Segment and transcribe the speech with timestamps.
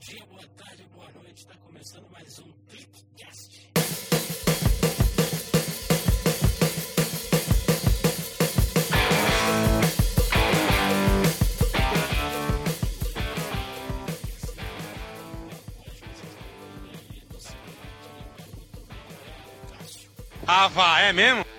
[0.00, 1.40] dia, boa tarde, boa noite.
[1.42, 3.70] Está começando mais um Clickcast.
[20.46, 21.49] Ah, vá, é mesmo?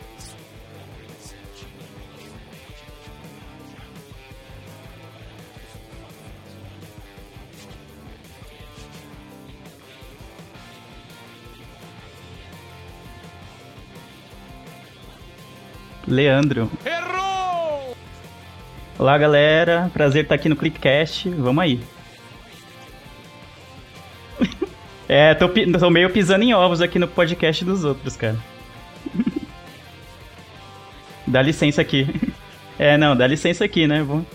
[16.11, 16.69] Leandro.
[16.85, 17.95] Errou!
[18.99, 19.89] Olá, galera.
[19.93, 21.29] Prazer estar aqui no Clickcast.
[21.29, 21.79] Vamos aí.
[25.07, 28.37] é, tô, tô meio pisando em ovos aqui no podcast dos outros, cara.
[31.25, 32.05] dá licença aqui.
[32.79, 34.01] É, não, dá licença aqui, né?
[34.01, 34.25] Vamos...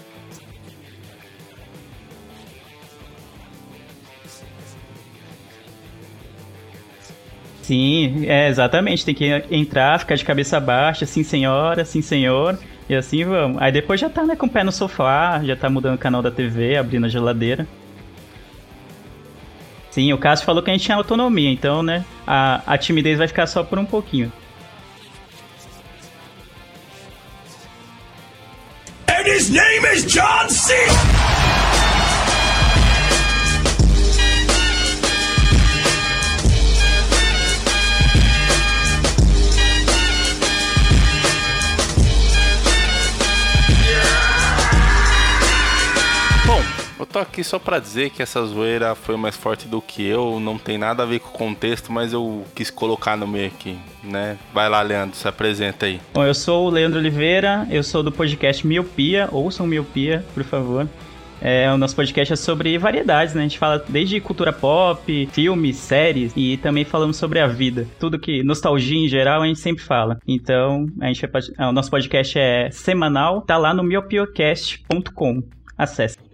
[7.67, 9.05] Sim, é, exatamente.
[9.05, 12.57] Tem que entrar, ficar de cabeça baixa, sim senhora, sim senhor,
[12.89, 13.61] e assim vamos.
[13.61, 16.23] Aí depois já tá, né, com o pé no sofá, já tá mudando o canal
[16.23, 17.67] da TV, abrindo a geladeira.
[19.91, 23.27] Sim, o Cássio falou que a gente tinha autonomia, então, né, a, a timidez vai
[23.27, 24.31] ficar só por um pouquinho.
[29.09, 30.73] And his name is John C.
[47.17, 50.59] tô aqui só pra dizer que essa zoeira foi mais forte do que eu, não
[50.59, 54.37] tem nada a ver com o contexto, mas eu quis colocar no meio aqui, né?
[54.53, 55.99] Vai lá, Leandro, se apresenta aí.
[56.13, 60.87] Bom, eu sou o Leandro Oliveira, eu sou do podcast Miopia, ouçam Miopia, por favor.
[61.41, 63.41] É, o nosso podcast é sobre variedades, né?
[63.41, 67.87] A gente fala desde cultura pop, filmes, séries e também falamos sobre a vida.
[67.99, 70.19] Tudo que nostalgia em geral a gente sempre fala.
[70.29, 71.25] Então, a gente
[71.59, 75.43] o nosso podcast é semanal, tá lá no miopiocast.com.
[75.79, 76.26] Acesse.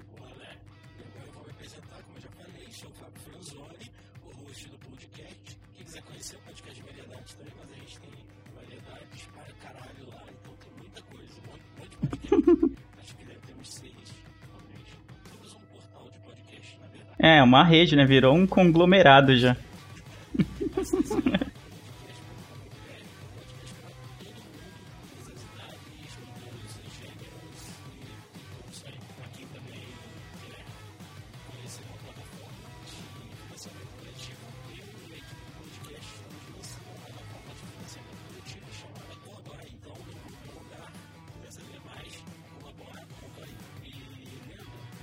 [17.22, 18.05] É, uma rede, né?
[18.05, 19.56] Virou um conglomerado já.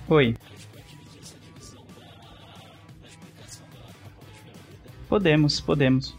[0.08, 0.34] Oi.
[5.10, 6.16] Podemos, podemos.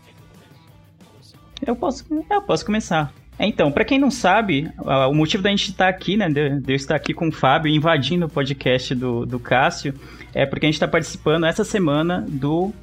[1.66, 3.14] Eu posso, eu posso começar.
[3.40, 4.70] Então, pra quem não sabe,
[5.10, 8.26] o motivo da gente estar aqui, né, de eu estar aqui com o Fábio invadindo
[8.26, 9.94] o podcast do, do Cássio,
[10.34, 12.74] é porque a gente está participando essa semana do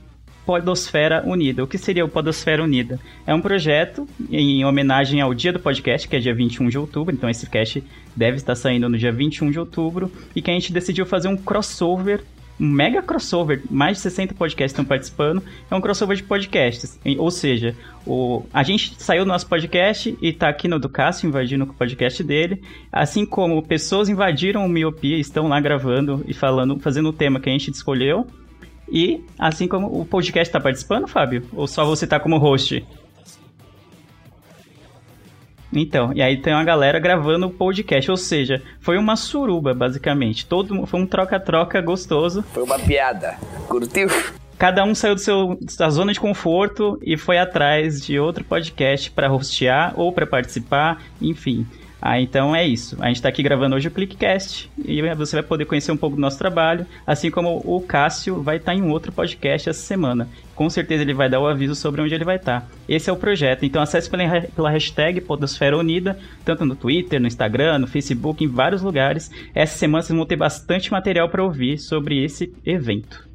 [0.47, 1.63] Podosfera Unida.
[1.63, 2.99] O que seria o Podosfera Unida?
[3.27, 7.15] É um projeto em homenagem ao dia do podcast, que é dia 21 de outubro,
[7.15, 7.85] então esse cast
[8.17, 11.37] deve estar saindo no dia 21 de outubro, e que a gente decidiu fazer um
[11.37, 12.25] crossover
[12.59, 16.99] mega crossover, mais de 60 podcasts estão participando, é um crossover de podcasts.
[17.17, 17.77] Ou seja,
[18.07, 20.91] o, a gente saiu do nosso podcast e tá aqui no do
[21.25, 26.79] invadindo o podcast dele, assim como pessoas invadiram o Miopia, estão lá gravando e falando,
[26.81, 28.27] fazendo o tema que a gente escolheu.
[28.91, 31.45] E assim como o podcast tá participando, Fábio?
[31.53, 32.85] Ou só você tá como host?
[35.73, 40.47] Então, e aí tem uma galera gravando o podcast, ou seja, foi uma suruba, basicamente.
[40.47, 42.43] Todo foi um troca-troca gostoso.
[42.53, 43.37] Foi uma piada.
[43.69, 44.09] Curtiu?
[44.59, 49.09] Cada um saiu do seu, da zona de conforto e foi atrás de outro podcast
[49.09, 51.65] para hostear ou para participar, enfim.
[52.01, 52.97] Ah, então é isso.
[53.01, 56.17] A gente tá aqui gravando hoje o Clickcast e você vai poder conhecer um pouco
[56.17, 60.29] do nosso trabalho, assim como o Cássio vai estar em um outro podcast essa semana.
[60.55, 62.69] Com certeza ele vai dar o aviso sobre onde ele vai estar.
[62.89, 63.65] Esse é o projeto.
[63.65, 68.49] Então acesse pela, pela hashtag Podosfera Unida, tanto no Twitter, no Instagram, no Facebook, em
[68.49, 69.31] vários lugares.
[69.55, 73.28] Essa semana vocês vão ter bastante material para ouvir sobre esse evento.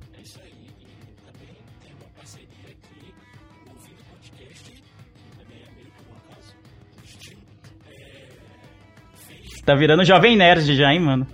[9.66, 11.28] Tá virando jovem nerd já, hein, mano?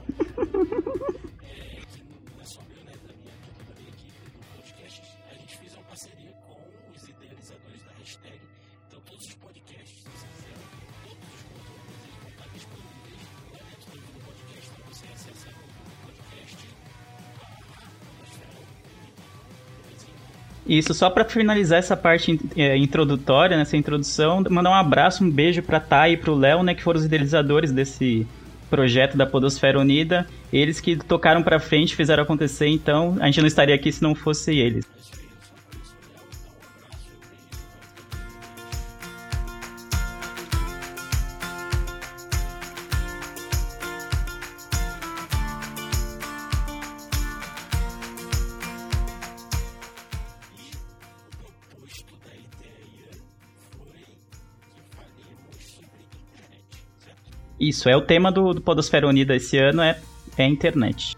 [20.69, 25.63] Isso, só para finalizar essa parte é, introdutória, nessa introdução, mandar um abraço, um beijo
[25.63, 28.27] pra Thay e pro Léo, né, que foram os idealizadores desse
[28.69, 30.27] projeto da Podosfera Unida.
[30.53, 34.13] Eles que tocaram pra frente, fizeram acontecer, então a gente não estaria aqui se não
[34.13, 34.85] fosse eles.
[57.59, 59.99] Isso, é o tema do, do Podosfera Unida esse ano, é,
[60.37, 61.15] é a internet.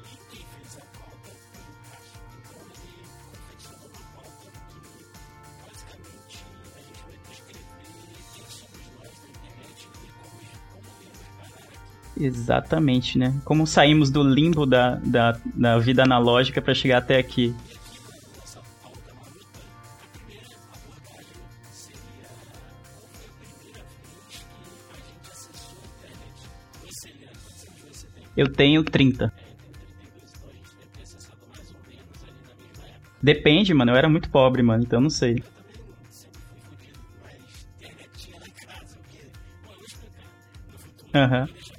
[12.22, 13.34] Exatamente, né?
[13.44, 17.56] Como saímos do limbo da, da, da vida analógica para chegar até aqui.
[28.42, 29.32] Eu tenho 30.
[33.22, 33.92] Depende, mano.
[33.92, 34.84] Eu era muito pobre, mano.
[34.84, 35.44] Então não sei.
[41.14, 41.42] Aham.
[41.44, 41.71] Uhum.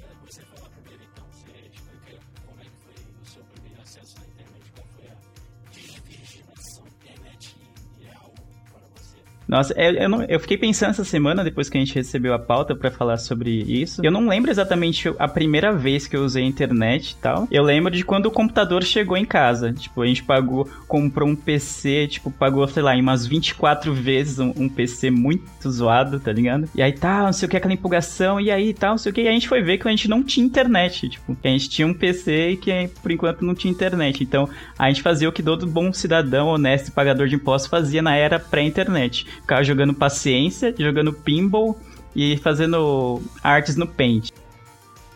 [9.53, 12.33] Nossa, eu, é, eu, não, eu, fiquei pensando essa semana, depois que a gente recebeu
[12.33, 14.01] a pauta para falar sobre isso.
[14.03, 17.47] Eu não lembro exatamente a primeira vez que eu usei a internet e tal.
[17.51, 19.71] Eu lembro de quando o computador chegou em casa.
[19.71, 24.39] Tipo, a gente pagou, comprou um PC, tipo, pagou, sei lá, em umas 24 vezes
[24.39, 26.67] um, um PC muito zoado, tá ligado?
[26.73, 29.13] E aí tá, não sei o que, aquela empolgação, e aí tal, não sei o
[29.13, 29.21] que.
[29.21, 31.09] E a gente foi ver que a gente não tinha internet.
[31.09, 34.23] Tipo, que a gente tinha um PC e que por enquanto não tinha internet.
[34.23, 34.49] Então,
[34.79, 38.15] a gente fazia o que todo bom cidadão, honesto e pagador de impostos fazia na
[38.15, 41.77] era pré-internet Ficava jogando paciência, jogando pinball
[42.15, 44.31] e fazendo artes no Paint.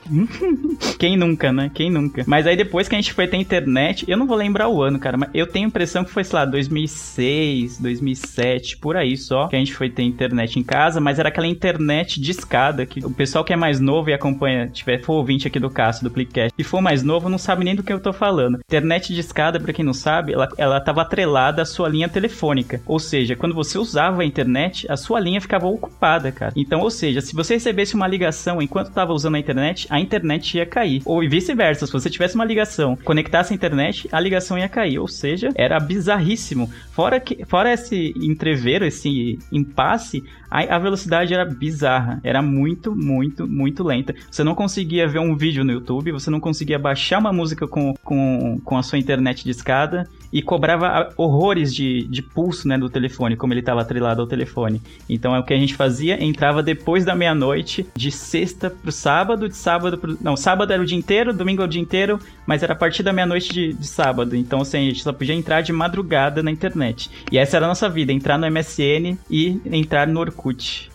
[1.00, 1.72] Quem nunca, né?
[1.74, 2.24] Quem nunca?
[2.28, 5.00] Mas aí depois que a gente foi ter internet, eu não vou lembrar o ano,
[5.00, 9.48] cara, mas eu tenho a impressão que foi, sei lá, 2006, 2007, por aí só,
[9.48, 13.06] que a gente foi ter internet em casa, mas era aquela internet de escada, que
[13.06, 16.12] o pessoal que é mais novo e acompanha, tiver for ouvinte aqui do Cássio, do
[16.12, 18.60] Clickcast, e for mais novo, não sabe nem do que eu tô falando.
[18.60, 22.82] Internet de escada, pra quem não sabe, ela, ela tava atrelada à sua linha telefônica.
[22.86, 26.54] Ou seja, quando você usava a internet, a sua linha ficava ocupada, cara.
[26.56, 30.58] Então, ou seja, se você recebesse uma ligação enquanto tava usando a internet, a internet
[30.58, 31.02] ia cair.
[31.06, 35.00] Ou vice-versa, se você tivesse uma ligação, conectasse a internet, a ligação ia cair.
[35.00, 36.70] Ou seja, era bizarríssimo.
[36.92, 42.20] Fora, que, fora esse entreveiro, esse impasse, a, a velocidade era bizarra.
[42.24, 44.14] Era muito, muito, muito lenta.
[44.30, 47.94] Você não conseguia ver um vídeo no YouTube, você não conseguia baixar uma música com,
[48.04, 52.90] com, com a sua internet de escada e cobrava horrores de, de pulso né, do
[52.90, 54.82] telefone, como ele estava atrelado ao telefone.
[55.10, 59.48] Então é o que a gente fazia, entrava depois da meia-noite, de sexta pro sábado,
[59.48, 60.18] de sábado pro...
[60.22, 63.04] Não, sábado era o dia inteiro, domingo era o dia inteiro, mas era a partir
[63.04, 64.36] da meia-noite de, de, sábado.
[64.36, 67.10] Então, assim, a gente só podia entrar de madrugada na internet.
[67.32, 70.90] E essa era a nossa vida, entrar no MSN e entrar no Orkut.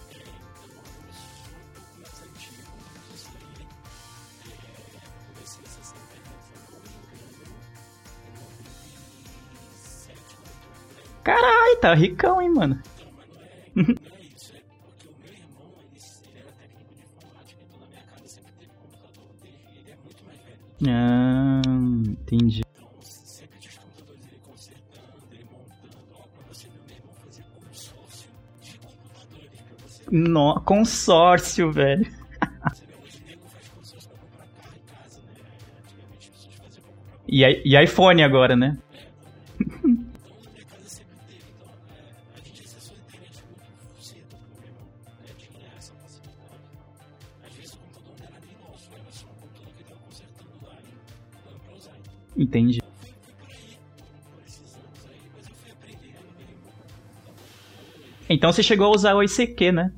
[11.22, 12.82] Caralho, tá ricão, hein, mano.
[20.88, 21.62] ah,
[22.08, 22.62] entendi.
[30.10, 32.06] No, consórcio, velho.
[37.26, 38.76] e, e iPhone agora, né?
[52.42, 52.80] Entendi.
[58.28, 59.92] Então você chegou a usar o ICQ, né?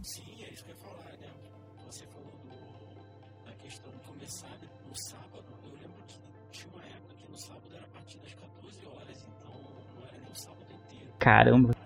[11.18, 11.83] Caramba.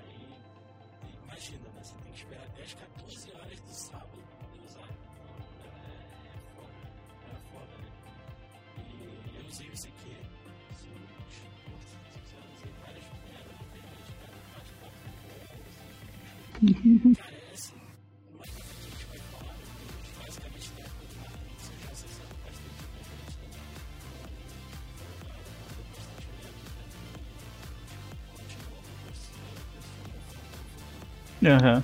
[16.60, 17.14] Uh
[31.60, 31.80] huh.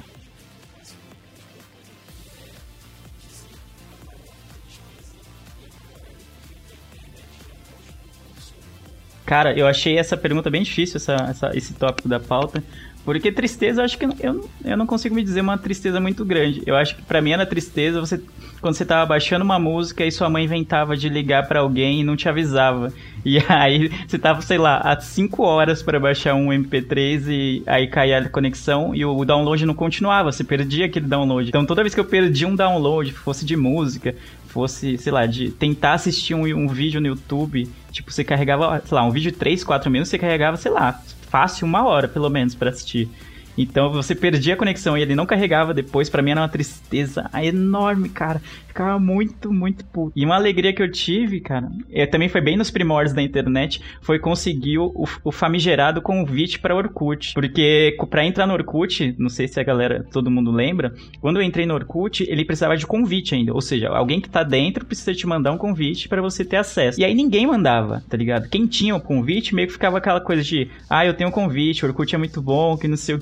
[9.34, 12.62] Cara, eu achei essa pergunta bem difícil, essa, essa, esse tópico da pauta.
[13.04, 16.62] Porque tristeza, eu acho que eu, eu não consigo me dizer uma tristeza muito grande.
[16.64, 18.20] Eu acho que para mim era tristeza você
[18.60, 22.04] quando você tava baixando uma música e sua mãe inventava de ligar para alguém e
[22.04, 22.92] não te avisava.
[23.24, 27.88] E aí você tava, sei lá, há 5 horas para baixar um MP3 e aí
[27.88, 31.48] caía a conexão e o download não continuava, você perdia aquele download.
[31.48, 34.14] Então toda vez que eu perdi um download, fosse de música,
[34.54, 38.94] fosse, sei lá, de tentar assistir um, um vídeo no YouTube, tipo, você carregava, sei
[38.94, 42.30] lá, um vídeo de 3, 4 minutos, você carregava, sei lá, fácil uma hora, pelo
[42.30, 43.10] menos, para assistir.
[43.56, 46.08] Então você perdia a conexão e ele não carregava depois.
[46.08, 48.40] Para mim era uma tristeza enorme, cara.
[48.66, 50.12] Ficava muito, muito puto.
[50.16, 53.80] E uma alegria que eu tive, cara, é, também foi bem nos primórdios da internet,
[54.00, 54.92] foi conseguir o,
[55.22, 57.34] o famigerado convite para Orkut.
[57.34, 61.42] Porque para entrar no Orkut, não sei se a galera, todo mundo lembra, quando eu
[61.42, 63.54] entrei no Orkut, ele precisava de convite ainda.
[63.54, 67.00] Ou seja, alguém que tá dentro precisa te mandar um convite para você ter acesso.
[67.00, 68.48] E aí ninguém mandava, tá ligado?
[68.48, 71.84] Quem tinha o convite meio que ficava aquela coisa de, ah, eu tenho um convite,
[71.84, 73.20] o Orkut é muito bom, que não sei o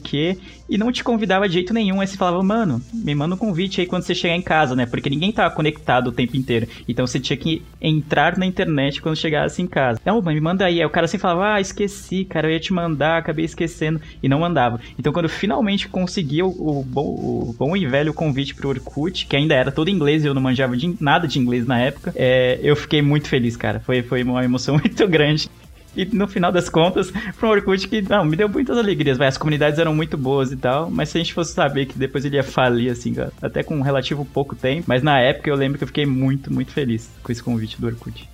[0.69, 2.00] E não te convidava de jeito nenhum.
[2.00, 4.87] Aí você falava, mano, me manda um convite aí quando você chegar em casa, né?
[4.87, 6.67] Porque ninguém tá estava conectado o tempo inteiro.
[6.88, 10.00] Então você tinha que entrar na internet quando chegasse em casa.
[10.05, 10.81] Não, mãe, me manda aí.
[10.81, 14.00] Aí o cara sempre falava, ah, esqueci, cara, eu ia te mandar, acabei esquecendo.
[14.23, 14.81] E não mandava.
[14.99, 19.37] Então quando finalmente consegui o, o, bom, o bom e velho convite pro Orkut, que
[19.37, 22.59] ainda era todo inglês e eu não manjava de, nada de inglês na época, é,
[22.62, 23.81] eu fiquei muito feliz, cara.
[23.81, 25.49] Foi, foi uma emoção muito grande.
[25.97, 29.29] E no final das contas, foi um Orkut que, não, me deu muitas alegrias, vai.
[29.29, 32.25] As comunidades eram muito boas e tal, mas se a gente fosse saber que depois
[32.25, 35.79] ele ia falir, assim, até com um relativo pouco tempo, mas na época eu lembro
[35.79, 38.32] que eu fiquei muito, muito feliz com esse convite do Orkut.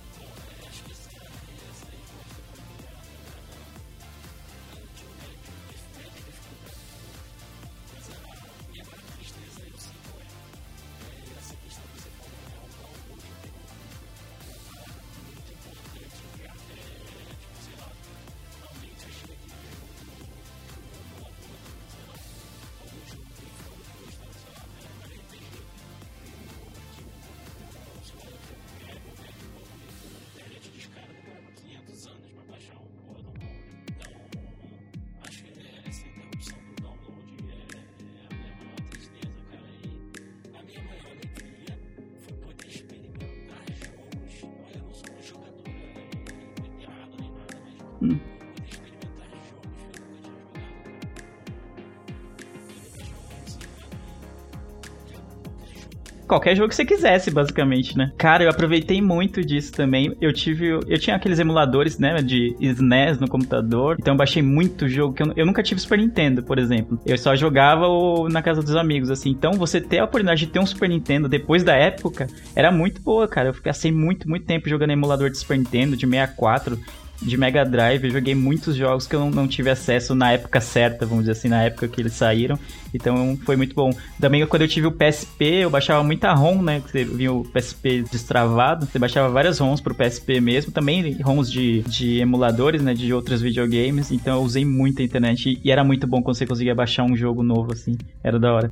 [56.29, 58.11] Qualquer jogo que você quisesse, basicamente, né?
[58.15, 60.15] Cara, eu aproveitei muito disso também.
[60.21, 60.67] Eu tive.
[60.69, 62.21] Eu tinha aqueles emuladores, né?
[62.21, 63.97] De SNES no computador.
[63.99, 66.99] Então eu baixei muito jogo que eu, eu nunca tive Super Nintendo, por exemplo.
[67.05, 69.31] Eu só jogava o, na casa dos amigos, assim.
[69.31, 73.01] Então você ter a oportunidade de ter um Super Nintendo depois da época era muito
[73.01, 73.49] boa, cara.
[73.49, 76.79] Eu passei muito, muito tempo jogando emulador de Super Nintendo, de 64
[77.21, 80.61] de Mega Drive, eu joguei muitos jogos que eu não, não, tive acesso na época
[80.61, 82.57] certa, vamos dizer assim, na época que eles saíram.
[82.93, 83.91] Então foi muito bom.
[84.19, 86.81] Também quando eu tive o PSP, eu baixava muita ROM, né?
[86.85, 91.81] Você viu o PSP destravado, você baixava várias ROMs pro PSP mesmo, também ROMs de,
[91.83, 92.93] de emuladores, né?
[92.93, 94.11] De outros videogames.
[94.11, 97.15] Então eu usei muito a internet e era muito bom quando você conseguia baixar um
[97.15, 97.97] jogo novo, assim.
[98.23, 98.71] Era da hora.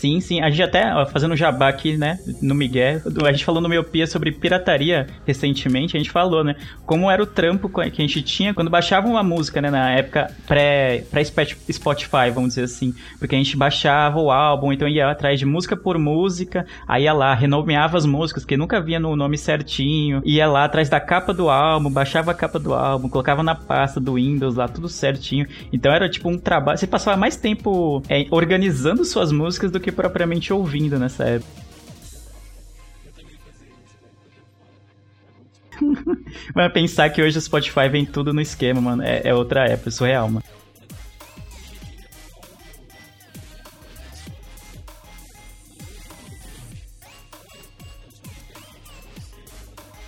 [0.00, 0.40] Sim, sim.
[0.40, 4.06] A gente até, ó, fazendo jabá aqui, né, no Miguel, a gente falou no Miopia
[4.06, 8.54] sobre pirataria recentemente, a gente falou, né, como era o trampo que a gente tinha
[8.54, 14.18] quando baixava uma música, né, na época pré-Spotify, vamos dizer assim, porque a gente baixava
[14.18, 18.46] o álbum, então ia atrás de música por música, aí ia lá, renomeava as músicas,
[18.46, 22.34] que nunca via no nome certinho, ia lá atrás da capa do álbum, baixava a
[22.34, 25.46] capa do álbum, colocava na pasta do Windows lá, tudo certinho.
[25.70, 29.89] Então era tipo um trabalho, você passava mais tempo é, organizando suas músicas do que
[29.90, 31.60] que propriamente ouvindo nessa época.
[36.54, 39.90] Mas pensar que hoje o Spotify vem tudo no esquema, mano, é, é outra época,
[39.90, 40.44] surreal, mano.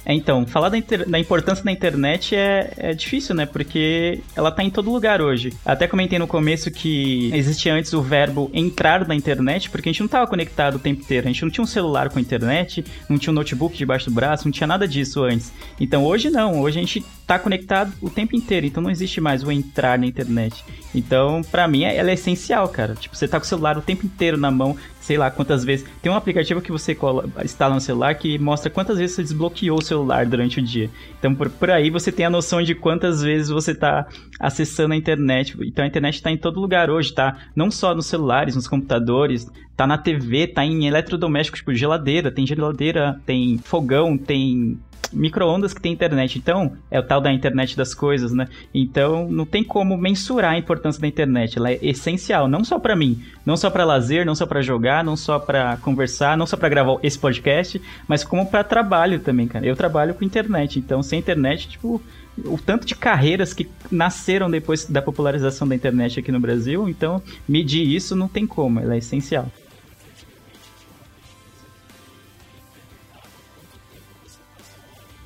[0.05, 3.47] É, então, falar da, da, importância da internet é, é difícil, né?
[3.47, 5.53] Porque ela tá em todo lugar hoje.
[5.65, 10.01] Até comentei no começo que existia antes o verbo entrar na internet, porque a gente
[10.01, 11.29] não tava conectado o tempo inteiro.
[11.29, 14.45] A gente não tinha um celular com internet, não tinha um notebook debaixo do braço,
[14.45, 15.53] não tinha nada disso antes.
[15.79, 19.43] Então hoje não, hoje a gente tá conectado o tempo inteiro, então não existe mais
[19.43, 20.65] o entrar na internet.
[20.95, 22.95] Então, para mim, ela é essencial, cara.
[22.95, 25.87] Tipo, você tá com o celular o tempo inteiro na mão, sei lá quantas vezes.
[26.01, 26.97] Tem um aplicativo que você
[27.45, 30.89] instala no celular que mostra quantas vezes você desbloqueou o celular durante o dia.
[31.19, 34.07] Então, por, por aí você tem a noção de quantas vezes você tá
[34.39, 35.57] acessando a internet.
[35.63, 37.37] Então, a internet tá em todo lugar hoje, tá?
[37.55, 42.47] Não só nos celulares, nos computadores, tá na TV, tá em eletrodomésticos, tipo geladeira, tem
[42.47, 44.79] geladeira, tem fogão, tem
[45.13, 46.39] micro-ondas que tem internet.
[46.39, 48.49] Então, é o tal da internet das coisas, né?
[48.75, 51.59] Então, não tem como mensurar a importância da internet.
[51.59, 55.05] Ela é essencial, não só para mim, não só para lazer, não só para jogar,
[55.05, 59.47] não só para conversar, não só para gravar esse podcast, mas como para trabalho também,
[59.47, 59.67] cara.
[59.67, 62.01] Eu trabalho com internet, então sem internet, tipo,
[62.45, 67.23] o tanto de carreiras que nasceram depois da popularização da internet aqui no Brasil, então
[67.49, 69.51] medir isso não tem como, ela é essencial.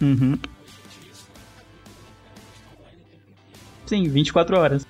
[0.00, 0.38] Uhum.
[3.86, 4.86] Sim, 24 horas.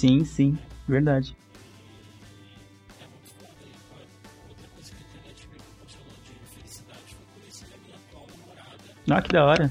[0.00, 1.36] Sim, sim, verdade.
[9.10, 9.70] Ah, que da hora.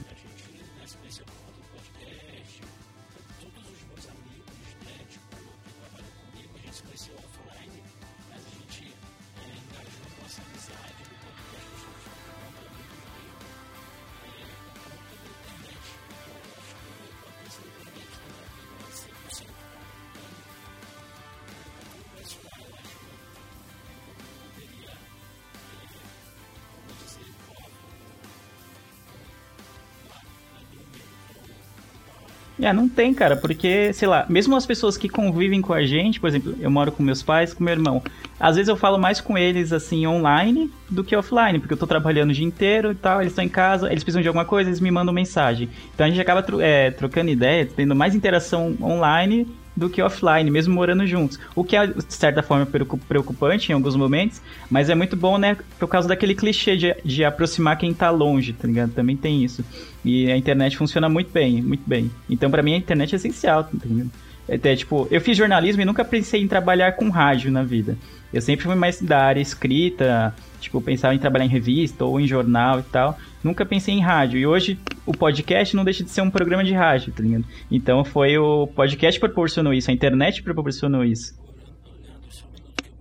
[32.61, 36.19] É, não tem, cara, porque, sei lá, mesmo as pessoas que convivem com a gente,
[36.19, 38.03] por exemplo, eu moro com meus pais, com meu irmão,
[38.37, 41.87] às vezes eu falo mais com eles, assim, online do que offline, porque eu tô
[41.87, 44.69] trabalhando o dia inteiro e tal, eles estão em casa, eles precisam de alguma coisa,
[44.69, 45.69] eles me mandam mensagem.
[45.93, 49.47] Então a gente acaba é, trocando ideia, tendo mais interação online
[49.79, 51.39] do que offline, mesmo morando juntos.
[51.55, 52.67] O que é, de certa forma,
[53.07, 55.57] preocupante em alguns momentos, mas é muito bom, né?
[55.79, 58.91] Por causa daquele clichê de, de aproximar quem tá longe, tá ligado?
[58.91, 59.63] Também tem isso.
[60.03, 62.11] E a internet funciona muito bem, muito bem.
[62.29, 64.11] Então, para mim, a internet é essencial, tá ligado?
[64.51, 67.97] Até, tipo, eu fiz jornalismo e nunca pensei em trabalhar com rádio na vida.
[68.31, 72.27] Eu sempre fui mais da área escrita, tipo, pensava em trabalhar em revista ou em
[72.27, 73.17] jornal e tal.
[73.43, 74.39] Nunca pensei em rádio.
[74.39, 77.45] E hoje o podcast não deixa de ser um programa de rádio, tá ligado?
[77.71, 81.33] Então foi o podcast que proporcionou isso, a internet proporcionou isso.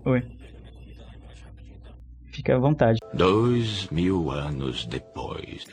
[0.04, 0.22] Oi.
[2.32, 2.98] Fica à vontade.
[3.12, 5.64] Dois mil anos depois.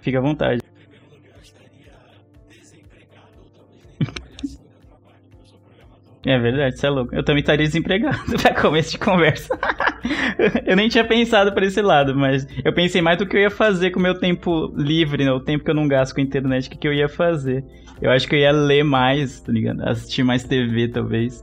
[0.00, 0.60] Fica à vontade.
[6.24, 7.14] É verdade, você é louco.
[7.14, 9.58] Eu também estaria desempregado pra começo de conversa.
[10.64, 13.50] eu nem tinha pensado por esse lado, mas eu pensei mais do que eu ia
[13.50, 15.32] fazer com o meu tempo livre, né?
[15.32, 17.64] O tempo que eu não gasto com a internet, o que, que eu ia fazer.
[18.00, 19.82] Eu acho que eu ia ler mais, tá ligado?
[19.82, 21.42] Assistir mais TV, talvez.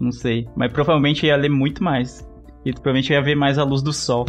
[0.00, 0.46] Não sei.
[0.56, 2.26] Mas provavelmente eu ia ler muito mais.
[2.64, 4.24] E provavelmente eu ia ver mais a luz do sol.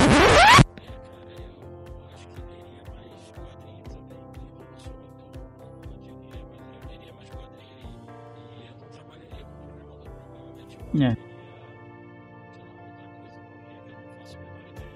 [10.99, 11.15] É.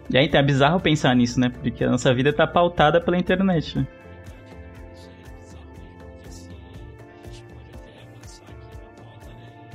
[0.10, 1.50] E aí, tá bizarro pensar nisso, né?
[1.50, 3.80] Porque a nossa vida tá pautada pela internet.
[3.80, 3.88] Né?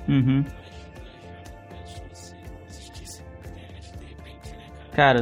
[0.08, 0.44] Uhum.
[4.92, 5.20] Cara,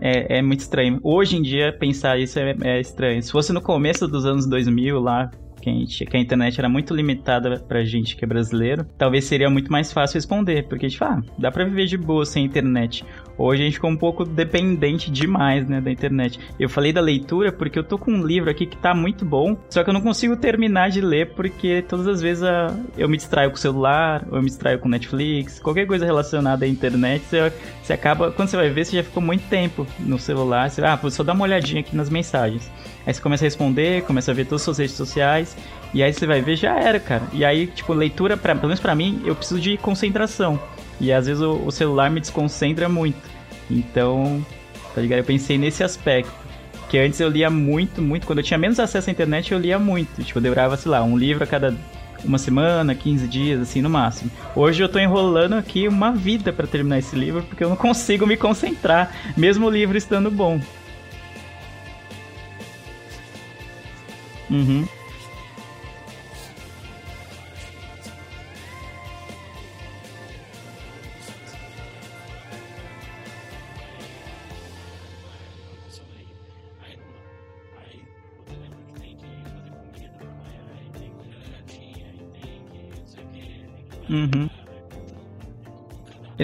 [0.00, 1.00] é, é, muito estranho.
[1.02, 3.22] Hoje em dia, pensar isso é, é, estranho.
[3.22, 6.68] Se fosse no começo dos anos 2000, lá, que a, gente, que a internet era
[6.68, 11.04] muito limitada pra gente que é brasileiro, talvez seria muito mais fácil responder, porque, tipo,
[11.04, 13.04] ah, dá pra viver de boa sem internet.
[13.36, 16.38] Hoje a gente ficou um pouco dependente demais, né, da internet.
[16.58, 19.56] Eu falei da leitura porque eu tô com um livro aqui que tá muito bom,
[19.70, 23.16] só que eu não consigo terminar de ler porque todas as vezes ah, eu me
[23.16, 27.24] distraio com o celular, ou eu me distraio com Netflix, qualquer coisa relacionada à internet,
[27.24, 30.82] você, você acaba, quando você vai ver, você já ficou muito tempo no celular, você,
[30.82, 32.70] ah, vou só dar uma olhadinha aqui nas mensagens.
[33.06, 35.56] Aí você começa a responder, começa a ver todas as suas redes sociais,
[35.92, 37.22] e aí você vai ver, já era, cara.
[37.32, 40.60] E aí, tipo, leitura, pra, pelo menos pra mim, eu preciso de concentração.
[41.00, 43.18] E às vezes o, o celular me desconcentra muito.
[43.70, 44.44] Então,
[44.94, 45.18] tá ligado?
[45.20, 46.32] Eu pensei nesse aspecto.
[46.88, 48.26] Que antes eu lia muito, muito.
[48.26, 50.22] Quando eu tinha menos acesso à internet, eu lia muito.
[50.22, 51.74] Tipo, eu demorava, sei lá, um livro a cada
[52.24, 54.30] uma semana, 15 dias, assim, no máximo.
[54.54, 58.26] Hoje eu tô enrolando aqui uma vida para terminar esse livro, porque eu não consigo
[58.26, 60.60] me concentrar, mesmo o livro estando bom.
[64.50, 64.88] Uhum.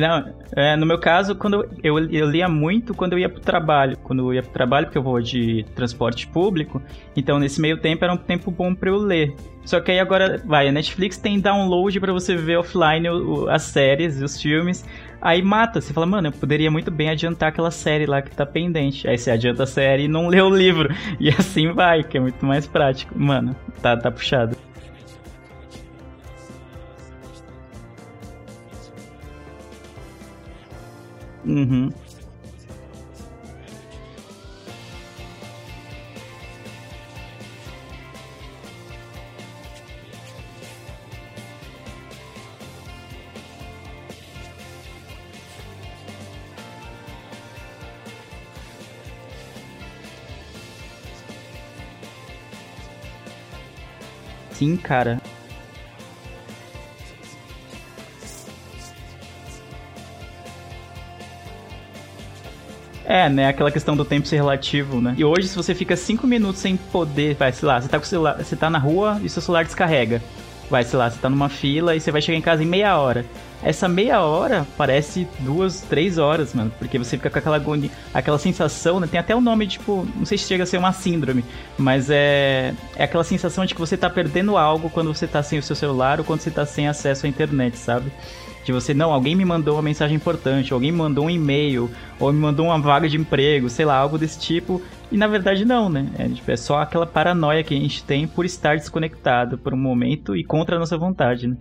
[0.00, 3.96] Não, é, no meu caso, quando eu, eu lia muito quando eu ia pro trabalho.
[4.02, 6.82] Quando eu ia pro trabalho, porque eu vou de transporte público.
[7.16, 9.34] Então, nesse meio tempo, era um tempo bom para eu ler.
[9.64, 13.48] Só que aí agora, vai, a Netflix tem download para você ver offline o, o,
[13.48, 14.84] as séries, os filmes.
[15.20, 18.46] Aí mata, você fala, mano, eu poderia muito bem adiantar aquela série lá que tá
[18.46, 19.08] pendente.
[19.08, 20.94] Aí você adianta a série e não lê o livro.
[21.18, 23.18] E assim vai, que é muito mais prático.
[23.18, 24.56] Mano, tá, tá puxado.
[31.46, 31.92] Uhum.
[54.52, 55.20] Sim, cara.
[63.08, 63.46] É, né?
[63.48, 65.14] Aquela questão do tempo ser relativo, né?
[65.16, 68.04] E hoje, se você fica cinco minutos sem poder, vai, sei lá, você tá com
[68.04, 70.20] o celular, você tá na rua e seu celular descarrega.
[70.68, 72.98] Vai, sei lá, você tá numa fila e você vai chegar em casa em meia
[72.98, 73.24] hora.
[73.62, 76.72] Essa meia hora parece duas, três horas, mano.
[76.80, 79.06] Porque você fica com aquela agonia, aquela sensação, né?
[79.06, 81.44] Tem até o um nome, tipo, não sei se chega a ser uma síndrome,
[81.78, 85.60] mas é, é aquela sensação de que você tá perdendo algo quando você tá sem
[85.60, 88.10] o seu celular ou quando você tá sem acesso à internet, sabe?
[88.66, 92.32] De você, não, alguém me mandou uma mensagem importante, alguém me mandou um e-mail, ou
[92.32, 94.82] me mandou uma vaga de emprego, sei lá, algo desse tipo.
[95.10, 96.10] E na verdade não, né?
[96.18, 99.76] É, tipo, é só aquela paranoia que a gente tem por estar desconectado por um
[99.76, 101.56] momento e contra a nossa vontade, né?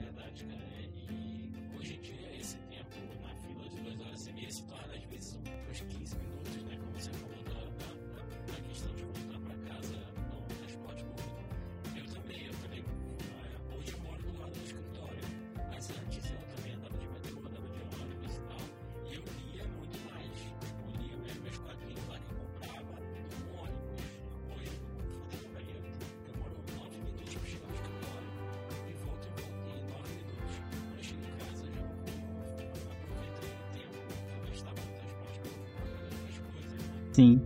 [37.15, 37.39] Sim.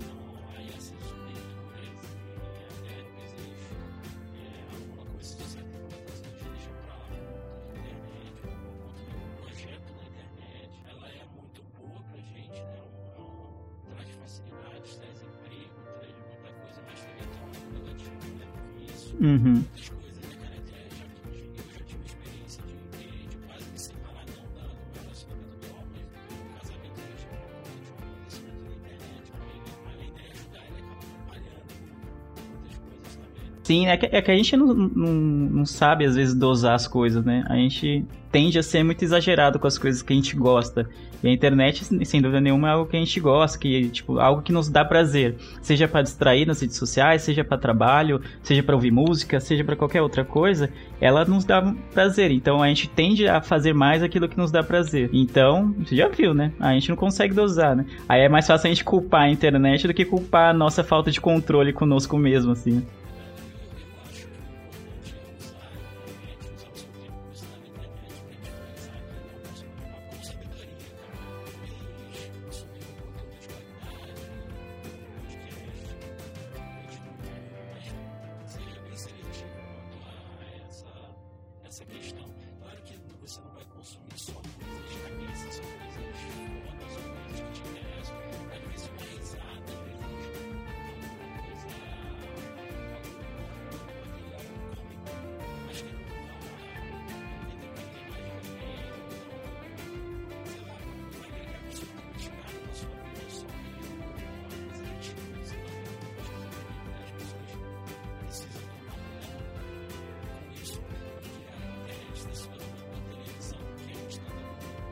[33.69, 36.87] Sim, é que, é que a gente não, não, não, sabe, às vezes, dosar as
[36.87, 37.45] coisas, né?
[37.47, 40.89] A gente tende a ser muito exagerado com as coisas que a gente gosta.
[41.21, 44.41] E a internet, sem dúvida nenhuma, é algo que a gente gosta, que, tipo, algo
[44.41, 45.35] que nos dá prazer.
[45.61, 49.75] Seja para distrair nas redes sociais, seja para trabalho, seja para ouvir música, seja para
[49.75, 51.61] qualquer outra coisa, ela nos dá
[51.93, 52.31] prazer.
[52.31, 55.11] Então a gente tende a fazer mais aquilo que nos dá prazer.
[55.13, 56.51] Então, você já viu, né?
[56.59, 57.85] A gente não consegue dosar, né?
[58.07, 61.11] Aí é mais fácil a gente culpar a internet do que culpar a nossa falta
[61.11, 62.83] de controle conosco mesmo, assim.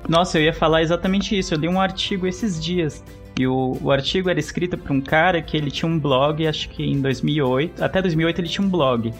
[0.08, 1.54] Nossa, eu ia falar exatamente isso.
[1.54, 3.04] Eu li um artigo esses dias.
[3.38, 6.70] E o, o artigo era escrito por um cara que ele tinha um blog, acho
[6.70, 7.84] que em 2008.
[7.84, 9.14] Até 2008 ele tinha um blog.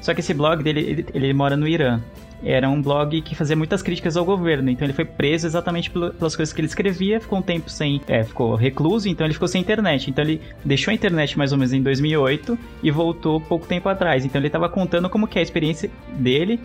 [0.00, 2.00] Só que esse blog dele, ele, ele mora no Irã
[2.42, 6.34] era um blog que fazia muitas críticas ao governo, então ele foi preso exatamente pelas
[6.34, 9.60] coisas que ele escrevia, ficou um tempo sem, é, ficou recluso, então ele ficou sem
[9.60, 10.10] internet.
[10.10, 14.24] Então ele deixou a internet mais ou menos em 2008 e voltou pouco tempo atrás.
[14.24, 16.58] Então ele estava contando como que é a experiência dele,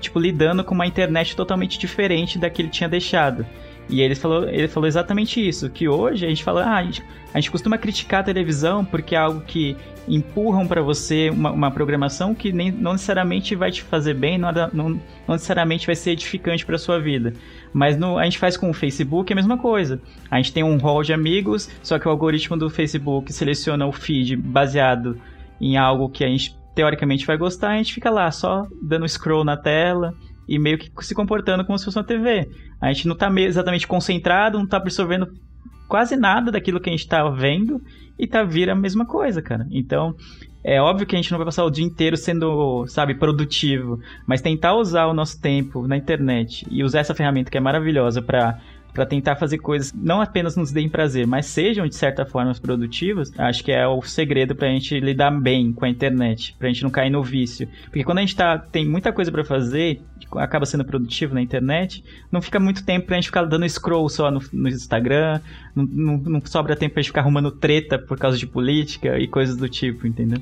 [0.00, 3.44] tipo lidando com uma internet totalmente diferente da que ele tinha deixado.
[3.88, 7.04] E ele falou, ele falou exatamente isso, que hoje a gente fala, ah, a gente,
[7.32, 9.76] a gente costuma criticar a televisão porque é algo que
[10.08, 14.52] empurram para você uma, uma, programação que nem, não necessariamente vai te fazer bem, não,
[14.72, 17.32] não, não necessariamente vai ser edificante para sua vida.
[17.72, 20.00] Mas no, a gente faz com o Facebook a mesma coisa.
[20.30, 23.92] A gente tem um hall de amigos, só que o algoritmo do Facebook seleciona o
[23.92, 25.20] feed baseado
[25.60, 29.44] em algo que a gente teoricamente vai gostar, a gente fica lá só dando scroll
[29.44, 30.14] na tela
[30.48, 32.48] e meio que se comportando como se fosse uma TV.
[32.80, 35.28] A gente não está exatamente concentrado, não está absorvendo
[35.88, 37.80] quase nada daquilo que a gente está vendo
[38.18, 39.66] e tá vira a mesma coisa, cara.
[39.70, 40.14] Então,
[40.64, 44.42] é óbvio que a gente não vai passar o dia inteiro sendo, sabe, produtivo, mas
[44.42, 48.58] tentar usar o nosso tempo na internet e usar essa ferramenta que é maravilhosa para
[48.96, 53.30] para tentar fazer coisas não apenas nos deem prazer, mas sejam de certa forma produtivas,
[53.38, 56.88] acho que é o segredo pra gente lidar bem com a internet, pra gente não
[56.88, 57.68] cair no vício.
[57.84, 60.00] Porque quando a gente tá, tem muita coisa para fazer,
[60.34, 64.30] acaba sendo produtivo na internet, não fica muito tempo pra gente ficar dando scroll só
[64.30, 65.40] no, no Instagram,
[65.74, 69.26] não, não, não sobra tempo pra gente ficar arrumando treta por causa de política e
[69.26, 70.40] coisas do tipo, entendeu?